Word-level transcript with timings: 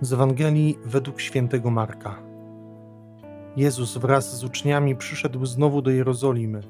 Z 0.00 0.12
Ewangelii 0.12 0.78
według 0.84 1.20
świętego 1.20 1.70
Marka. 1.70 2.18
Jezus 3.56 3.96
wraz 3.96 4.38
z 4.38 4.44
uczniami 4.44 4.96
przyszedł 4.96 5.46
znowu 5.46 5.82
do 5.82 5.90
Jerozolimy. 5.90 6.60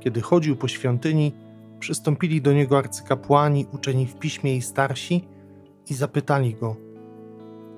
Kiedy 0.00 0.20
chodził 0.20 0.56
po 0.56 0.68
świątyni, 0.68 1.32
przystąpili 1.78 2.42
do 2.42 2.52
niego 2.52 2.78
arcykapłani, 2.78 3.66
uczeni 3.72 4.06
w 4.06 4.18
piśmie 4.18 4.56
i 4.56 4.62
starsi 4.62 5.28
i 5.90 5.94
zapytali 5.94 6.54
go: 6.54 6.76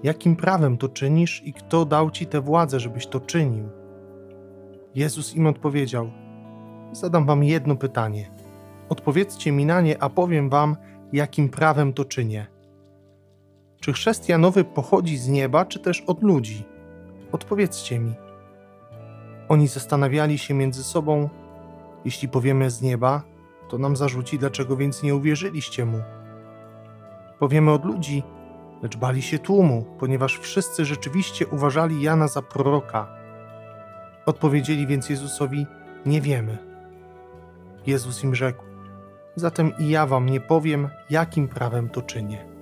Jakim 0.03 0.37
prawem 0.37 0.79
to 0.79 0.89
czynisz 0.89 1.43
i 1.45 1.53
kto 1.53 1.85
dał 1.85 2.11
ci 2.11 2.27
tę 2.27 2.41
władzę, 2.41 2.81
żebyś 2.81 3.07
to 3.07 3.21
czynił? 3.21 3.69
Jezus 4.95 5.35
im 5.35 5.47
odpowiedział: 5.47 6.11
Zadam 6.93 7.27
wam 7.27 7.45
jedno 7.45 7.77
pytanie. 7.77 8.31
Odpowiedzcie 8.89 9.53
mi 9.53 9.67
na 9.67 9.81
nie, 9.81 10.03
a 10.03 10.09
powiem 10.09 10.51
wam, 10.51 10.77
jakim 11.13 11.49
prawem 11.49 11.93
to 11.93 12.05
czynię. 12.05 12.56
Czy 13.81 13.93
chrzest 13.93 14.29
Janowy 14.29 14.65
pochodzi 14.65 15.17
z 15.17 15.29
nieba, 15.29 15.65
czy 15.65 15.79
też 15.79 16.01
od 16.01 16.23
ludzi? 16.23 16.65
Odpowiedzcie 17.33 17.99
mi. 17.99 18.15
Oni 19.49 19.69
zastanawiali 19.69 20.39
się 20.39 20.55
między 20.55 20.85
sobą: 20.85 21.29
Jeśli 22.05 22.29
powiemy 22.29 22.71
z 22.71 22.83
nieba, 22.83 23.23
to 23.69 23.79
nam 23.79 23.97
zarzuci, 23.97 24.39
dlaczego 24.39 24.77
więc 24.77 25.03
nie 25.03 25.15
uwierzyliście 25.15 25.85
mu. 25.85 26.03
Powiemy 27.39 27.73
od 27.73 27.85
ludzi, 27.85 28.23
lecz 28.83 28.97
bali 28.97 29.23
się 29.23 29.39
tłumu, 29.39 29.85
ponieważ 29.99 30.39
wszyscy 30.39 30.85
rzeczywiście 30.85 31.47
uważali 31.47 32.03
Jana 32.03 32.29
za 32.29 32.43
proroka. 32.43 33.09
Odpowiedzieli 34.27 34.87
więc 34.87 35.09
Jezusowi: 35.09 35.67
Nie 36.07 36.21
wiemy. 36.21 36.59
Jezus 37.87 38.25
im 38.25 38.35
rzekł: 38.35 38.65
Zatem 39.37 39.73
i 39.79 39.89
ja 39.89 40.07
wam 40.07 40.27
nie 40.27 40.41
powiem, 40.41 40.89
jakim 41.11 41.49
prawem 41.49 41.89
to 41.89 42.03
czynię. 42.03 42.56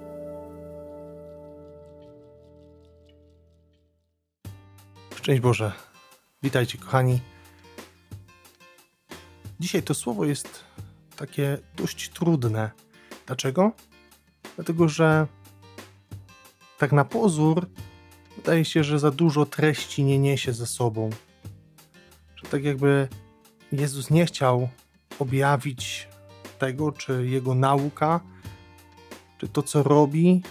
Szczęść 5.16 5.40
Boże. 5.40 5.72
Witajcie, 6.42 6.78
kochani. 6.78 7.20
Dzisiaj 9.60 9.82
to 9.82 9.94
słowo 9.94 10.24
jest 10.24 10.64
takie 11.16 11.58
dość 11.76 12.08
trudne. 12.08 12.70
Dlaczego? 13.26 13.72
Dlatego, 14.56 14.88
że 14.88 15.26
tak 16.78 16.92
na 16.92 17.04
pozór 17.04 17.66
wydaje 18.36 18.64
się, 18.64 18.84
że 18.84 18.98
za 18.98 19.10
dużo 19.10 19.46
treści 19.46 20.04
nie 20.04 20.18
niesie 20.18 20.52
ze 20.52 20.66
sobą. 20.66 21.10
Że 22.36 22.50
tak 22.50 22.64
jakby 22.64 23.08
Jezus 23.72 24.10
nie 24.10 24.26
chciał 24.26 24.68
objawić 25.18 26.08
tego, 26.58 26.92
czy 26.92 27.26
jego 27.26 27.54
nauka, 27.54 28.20
czy 29.38 29.48
to, 29.48 29.62
co 29.62 29.82
robi, 29.82 30.42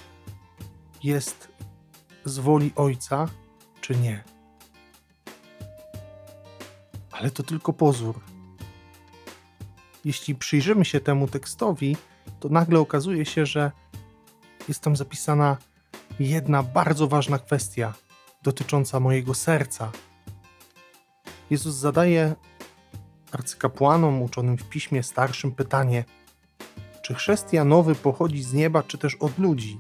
jest 1.04 1.48
z 2.26 2.40
woli 2.40 2.72
Ojca, 2.76 3.28
czy 3.82 3.96
nie. 3.96 4.33
Ale 7.24 7.32
to 7.32 7.44
tylko 7.44 7.74
pozór. 7.74 8.20
Jeśli 10.06 10.36
przyjrzymy 10.36 10.86
się 10.86 11.00
temu 11.00 11.28
tekstowi, 11.28 11.98
to 12.40 12.50
nagle 12.50 12.80
okazuje 12.80 13.26
się, 13.26 13.46
że 13.46 13.72
jest 14.68 14.80
tam 14.80 14.96
zapisana 14.96 15.58
jedna 16.20 16.64
bardzo 16.64 17.08
ważna 17.08 17.40
kwestia 17.40 17.94
dotycząca 18.42 19.00
mojego 19.00 19.34
serca. 19.34 19.92
Jezus 21.50 21.76
zadaje 21.76 22.36
arcykapłanom 23.32 24.22
uczonym 24.22 24.58
w 24.58 24.70
piśmie 24.70 25.04
starszym 25.04 25.52
pytanie: 25.52 26.06
czy 27.02 27.14
chrzest 27.14 27.54
Janowy 27.54 27.96
pochodzi 27.96 28.44
z 28.44 28.54
nieba, 28.54 28.84
czy 28.84 28.98
też 28.98 29.16
od 29.16 29.40
ludzi? 29.40 29.80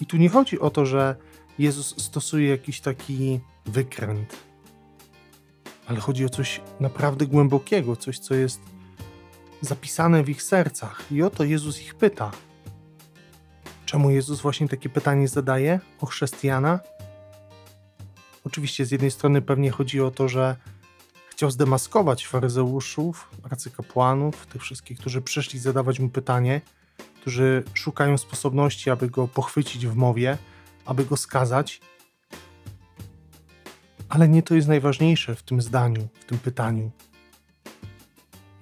I 0.00 0.06
tu 0.06 0.16
nie 0.16 0.28
chodzi 0.28 0.60
o 0.60 0.70
to, 0.70 0.86
że 0.86 1.16
Jezus 1.58 2.02
stosuje 2.02 2.48
jakiś 2.48 2.80
taki 2.80 3.40
wykręt, 3.66 4.51
ale 5.86 6.00
chodzi 6.00 6.24
o 6.24 6.28
coś 6.28 6.60
naprawdę 6.80 7.26
głębokiego, 7.26 7.96
coś, 7.96 8.18
co 8.18 8.34
jest 8.34 8.60
zapisane 9.60 10.24
w 10.24 10.28
ich 10.28 10.42
sercach. 10.42 11.12
I 11.12 11.22
o 11.22 11.30
to 11.30 11.44
Jezus 11.44 11.82
ich 11.82 11.94
pyta. 11.94 12.30
Czemu 13.86 14.10
Jezus 14.10 14.40
właśnie 14.40 14.68
takie 14.68 14.88
pytanie 14.88 15.28
zadaje 15.28 15.80
o 16.00 16.06
chrześcijana? 16.06 16.80
Oczywiście 18.44 18.86
z 18.86 18.90
jednej 18.90 19.10
strony 19.10 19.42
pewnie 19.42 19.70
chodzi 19.70 20.00
o 20.00 20.10
to, 20.10 20.28
że 20.28 20.56
chciał 21.28 21.50
zdemaskować 21.50 22.26
faryzeuszów, 22.26 23.30
arcykapłanów, 23.42 24.46
tych 24.46 24.62
wszystkich, 24.62 24.98
którzy 24.98 25.22
przyszli 25.22 25.58
zadawać 25.58 26.00
mu 26.00 26.08
pytanie, 26.08 26.60
którzy 27.20 27.64
szukają 27.74 28.18
sposobności, 28.18 28.90
aby 28.90 29.10
go 29.10 29.28
pochwycić 29.28 29.86
w 29.86 29.94
mowie, 29.94 30.38
aby 30.84 31.04
go 31.04 31.16
skazać. 31.16 31.80
Ale 34.12 34.28
nie 34.28 34.42
to 34.42 34.54
jest 34.54 34.68
najważniejsze 34.68 35.34
w 35.34 35.42
tym 35.42 35.62
zdaniu, 35.62 36.08
w 36.20 36.24
tym 36.24 36.38
pytaniu. 36.38 36.90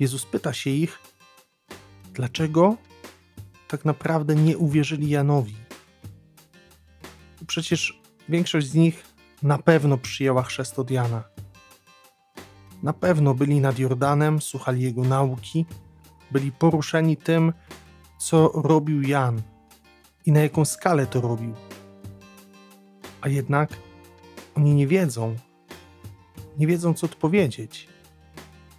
Jezus 0.01 0.27
pyta 0.27 0.53
się 0.53 0.71
ich, 0.71 0.99
dlaczego 2.15 2.77
tak 3.69 3.85
naprawdę 3.85 4.35
nie 4.35 4.59
uwierzyli 4.59 5.09
Janowi. 5.11 5.55
Przecież 7.47 8.01
większość 8.29 8.67
z 8.67 8.75
nich 8.75 9.05
na 9.43 9.59
pewno 9.59 9.99
przyjęła 9.99 10.43
chrzest 10.43 10.79
od 10.79 10.91
Jana. 10.91 11.25
Na 12.83 12.93
pewno 12.93 13.35
byli 13.35 13.61
nad 13.61 13.79
Jordanem, 13.79 14.41
słuchali 14.41 14.83
jego 14.83 15.03
nauki, 15.03 15.67
byli 16.31 16.53
poruszeni 16.53 17.17
tym, 17.17 17.53
co 18.19 18.53
robił 18.55 19.03
Jan 19.03 19.43
i 20.27 20.33
na 20.33 20.41
jaką 20.41 20.65
skalę 20.65 21.07
to 21.07 21.21
robił. 21.21 21.55
A 23.21 23.29
jednak 23.29 23.90
oni 24.55 24.75
nie 24.75 24.87
wiedzą, 24.87 25.37
nie 26.59 26.67
wiedzą, 26.67 26.95
co 26.95 27.07
odpowiedzieć. 27.07 27.89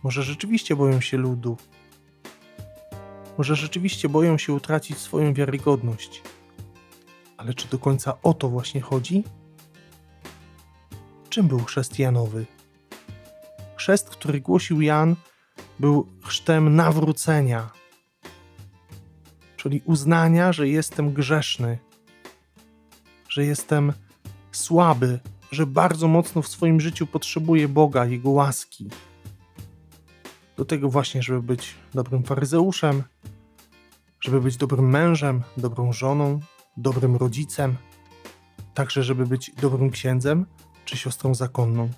Może 0.03 0.23
rzeczywiście 0.23 0.75
boją 0.75 1.01
się 1.01 1.17
ludu, 1.17 1.57
może 3.37 3.55
rzeczywiście 3.55 4.09
boją 4.09 4.37
się 4.37 4.53
utracić 4.53 4.97
swoją 4.97 5.33
wiarygodność. 5.33 6.21
Ale 7.37 7.53
czy 7.53 7.67
do 7.67 7.79
końca 7.79 8.17
o 8.23 8.33
to 8.33 8.49
właśnie 8.49 8.81
chodzi? 8.81 9.23
Czym 11.29 11.47
był 11.47 11.59
chrzest 11.59 11.99
Janowy? 11.99 12.45
Chrzest, 13.75 14.09
który 14.09 14.41
głosił 14.41 14.81
Jan, 14.81 15.15
był 15.79 16.07
chrztem 16.23 16.75
nawrócenia, 16.75 17.69
czyli 19.57 19.81
uznania, 19.85 20.53
że 20.53 20.67
jestem 20.67 21.13
grzeszny, 21.13 21.77
że 23.29 23.45
jestem 23.45 23.93
słaby, 24.51 25.19
że 25.51 25.65
bardzo 25.65 26.07
mocno 26.07 26.41
w 26.41 26.47
swoim 26.47 26.81
życiu 26.81 27.07
potrzebuję 27.07 27.67
Boga, 27.67 28.05
Jego 28.05 28.29
łaski. 28.29 28.89
Do 30.57 30.65
tego 30.65 30.89
właśnie, 30.89 31.23
żeby 31.23 31.41
być 31.41 31.75
dobrym 31.93 32.23
faryzeuszem, 32.23 33.03
żeby 34.21 34.41
być 34.41 34.57
dobrym 34.57 34.89
mężem, 34.89 35.43
dobrą 35.57 35.93
żoną, 35.93 36.39
dobrym 36.77 37.15
rodzicem, 37.15 37.75
także 38.73 39.03
żeby 39.03 39.25
być 39.27 39.51
dobrym 39.61 39.89
księdzem 39.89 40.45
czy 40.85 40.97
siostrą 40.97 41.35
zakonną. 41.35 41.89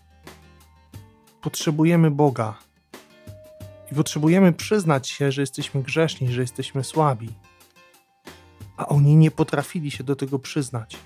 Potrzebujemy 1.42 2.12
Boga 2.12 2.60
i 3.92 3.96
potrzebujemy 3.96 4.54
przyznać 4.54 5.10
się, 5.10 5.32
że 5.32 5.42
jesteśmy 5.42 5.84
grzeszni, 5.84 6.32
że 6.32 6.42
jesteśmy 6.42 6.84
słabi. 6.84 7.30
A 8.78 8.88
oni 8.88 9.16
nie 9.16 9.32
potrafili 9.32 9.92
się 9.92 10.04
do 10.04 10.16
tego 10.16 10.40
przyznać. 10.40 10.98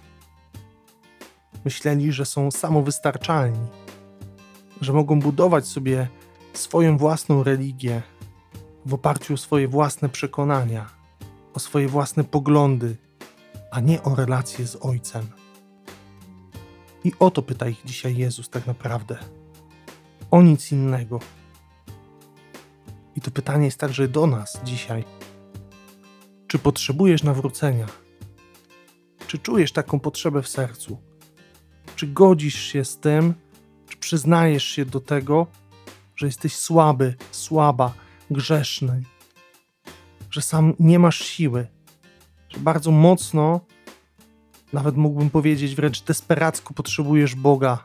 Myśleli, 1.67 2.11
że 2.11 2.25
są 2.25 2.51
samowystarczalni, 2.51 3.67
że 4.81 4.93
mogą 4.93 5.19
budować 5.19 5.67
sobie 5.67 6.07
swoją 6.53 6.97
własną 6.97 7.43
religię 7.43 8.01
w 8.85 8.93
oparciu 8.93 9.33
o 9.33 9.37
swoje 9.37 9.67
własne 9.67 10.09
przekonania, 10.09 10.89
o 11.53 11.59
swoje 11.59 11.87
własne 11.87 12.23
poglądy, 12.23 12.97
a 13.71 13.79
nie 13.79 14.03
o 14.03 14.15
relacje 14.15 14.67
z 14.67 14.77
Ojcem. 14.81 15.27
I 17.03 17.11
o 17.19 17.31
to 17.31 17.41
pyta 17.41 17.67
ich 17.67 17.81
dzisiaj 17.85 18.17
Jezus 18.17 18.49
tak 18.49 18.67
naprawdę. 18.67 19.17
O 20.31 20.41
nic 20.41 20.71
innego. 20.71 21.19
I 23.15 23.21
to 23.21 23.31
pytanie 23.31 23.65
jest 23.65 23.79
także 23.79 24.07
do 24.07 24.27
nas 24.27 24.59
dzisiaj. 24.63 25.03
Czy 26.47 26.59
potrzebujesz 26.59 27.23
nawrócenia? 27.23 27.85
Czy 29.27 29.37
czujesz 29.37 29.71
taką 29.71 29.99
potrzebę 29.99 30.41
w 30.41 30.47
sercu? 30.47 31.07
Czy 31.97 32.07
godzisz 32.07 32.61
się 32.61 32.85
z 32.85 32.97
tym, 32.97 33.33
czy 33.89 33.97
przyznajesz 33.97 34.63
się 34.63 34.85
do 34.85 34.99
tego, 34.99 35.47
że 36.15 36.25
jesteś 36.25 36.55
słaby, 36.55 37.15
słaba, 37.31 37.93
grzeszny, 38.31 39.03
że 40.31 40.41
sam 40.41 40.73
nie 40.79 40.99
masz 40.99 41.25
siły, 41.25 41.67
że 42.49 42.59
bardzo 42.59 42.91
mocno, 42.91 43.61
nawet 44.73 44.97
mógłbym 44.97 45.29
powiedzieć 45.29 45.75
wręcz 45.75 46.01
desperacko 46.01 46.73
potrzebujesz 46.73 47.35
Boga 47.35 47.83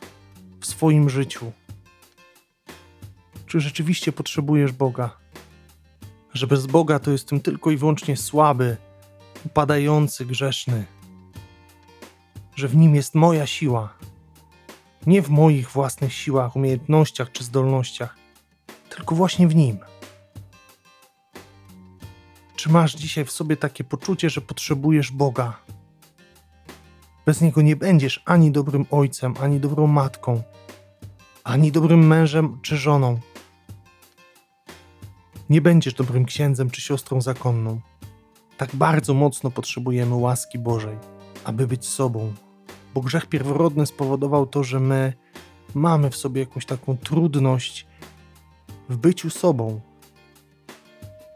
w 0.60 0.66
swoim 0.66 1.10
życiu. 1.10 1.52
Czy 3.46 3.60
rzeczywiście 3.60 4.12
potrzebujesz 4.12 4.72
Boga? 4.72 5.16
Że 6.34 6.46
bez 6.46 6.66
Boga 6.66 6.98
to 6.98 7.10
jestem 7.10 7.40
tylko 7.40 7.70
i 7.70 7.76
wyłącznie 7.76 8.16
słaby, 8.16 8.76
upadający, 9.46 10.26
grzeszny. 10.26 10.84
Że 12.54 12.68
w 12.68 12.76
nim 12.76 12.94
jest 12.94 13.14
moja 13.14 13.46
siła. 13.46 13.94
Nie 15.06 15.22
w 15.22 15.30
moich 15.30 15.70
własnych 15.70 16.12
siłach, 16.12 16.56
umiejętnościach 16.56 17.32
czy 17.32 17.44
zdolnościach, 17.44 18.16
tylko 18.88 19.14
właśnie 19.14 19.48
w 19.48 19.54
nim. 19.54 19.78
Czy 22.56 22.70
masz 22.70 22.94
dzisiaj 22.94 23.24
w 23.24 23.30
sobie 23.32 23.56
takie 23.56 23.84
poczucie, 23.84 24.30
że 24.30 24.40
potrzebujesz 24.40 25.12
Boga? 25.12 25.56
Bez 27.26 27.40
Niego 27.40 27.62
nie 27.62 27.76
będziesz 27.76 28.22
ani 28.24 28.50
dobrym 28.50 28.86
ojcem, 28.90 29.34
ani 29.40 29.60
dobrą 29.60 29.86
matką, 29.86 30.42
ani 31.44 31.72
dobrym 31.72 32.06
mężem 32.06 32.58
czy 32.62 32.76
żoną. 32.76 33.20
Nie 35.50 35.60
będziesz 35.60 35.94
dobrym 35.94 36.24
księdzem 36.24 36.70
czy 36.70 36.80
siostrą 36.80 37.20
zakonną. 37.20 37.80
Tak 38.56 38.76
bardzo 38.76 39.14
mocno 39.14 39.50
potrzebujemy 39.50 40.14
łaski 40.14 40.58
Bożej, 40.58 40.96
aby 41.44 41.66
być 41.66 41.86
sobą, 41.86 42.32
bo 42.94 43.00
grzech 43.00 43.26
pierworodny 43.26 43.86
spowodował 43.86 44.46
to, 44.46 44.64
że 44.64 44.80
my 44.80 45.12
mamy 45.74 46.10
w 46.10 46.16
sobie 46.16 46.40
jakąś 46.40 46.66
taką 46.66 46.96
trudność 46.96 47.86
w 48.88 48.96
byciu 48.96 49.30
sobą, 49.30 49.80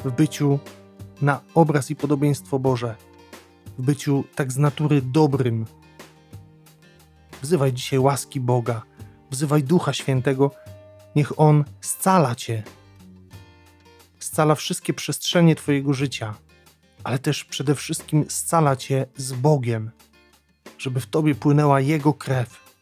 w 0.04 0.12
byciu 0.12 0.58
na 1.22 1.40
obraz 1.54 1.90
i 1.90 1.96
podobieństwo 1.96 2.58
Boże, 2.58 2.94
w 3.78 3.82
byciu 3.82 4.24
tak 4.34 4.52
z 4.52 4.56
natury 4.56 5.02
dobrym. 5.02 5.66
Wzywaj 7.42 7.72
dzisiaj 7.72 7.98
łaski 7.98 8.40
Boga, 8.40 8.82
wzywaj 9.30 9.62
Ducha 9.62 9.92
Świętego, 9.92 10.50
niech 11.16 11.40
On 11.40 11.64
scala 11.80 12.34
Cię, 12.34 12.62
scala 14.18 14.54
wszystkie 14.54 14.94
przestrzenie 14.94 15.54
Twojego 15.54 15.92
życia, 15.92 16.34
ale 17.06 17.18
też 17.18 17.44
przede 17.44 17.74
wszystkim 17.74 18.24
scala 18.28 18.76
Cię 18.76 19.06
z 19.16 19.32
Bogiem, 19.32 19.90
żeby 20.78 21.00
w 21.00 21.06
Tobie 21.06 21.34
płynęła 21.34 21.80
Jego 21.80 22.14
krew, 22.14 22.74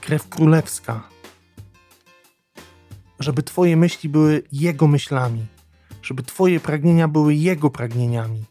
krew 0.00 0.28
królewska, 0.28 1.08
żeby 3.20 3.42
Twoje 3.42 3.76
myśli 3.76 4.08
były 4.08 4.42
Jego 4.52 4.86
myślami, 4.86 5.46
żeby 6.02 6.22
Twoje 6.22 6.60
pragnienia 6.60 7.08
były 7.08 7.34
Jego 7.34 7.70
pragnieniami. 7.70 8.44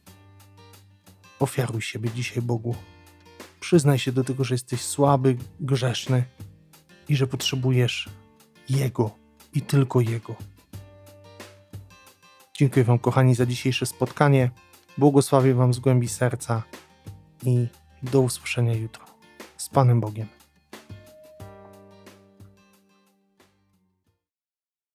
Ofiaruj 1.40 1.82
siebie 1.82 2.10
dzisiaj 2.16 2.42
Bogu. 2.42 2.76
Przyznaj 3.60 4.00
się 4.00 4.12
do 4.12 4.24
tego, 4.24 4.44
że 4.44 4.56
jesteś 4.56 4.82
słaby, 4.82 5.38
grzeszny 5.60 6.24
i 7.10 7.16
że 7.16 7.28
potrzebujesz 7.28 8.10
Jego 8.70 9.12
i 9.54 9.62
tylko 9.62 10.02
Jego. 10.02 10.36
Dziękuję 12.54 12.86
Wam, 12.86 13.00
kochani, 13.00 13.36
za 13.36 13.46
dzisiejsze 13.46 13.86
spotkanie. 13.86 14.52
Błogosławię 14.98 15.54
Wam 15.54 15.74
z 15.74 15.80
głębi 15.80 16.08
serca 16.08 16.64
i 17.44 17.68
do 18.04 18.22
usłyszenia 18.22 18.74
jutro. 18.74 19.06
Z 19.58 19.70
Panem 19.70 20.02
Bogiem. 20.02 20.43